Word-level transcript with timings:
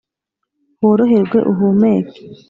woroherwe 0.83 1.37
uhumeke 1.51 2.19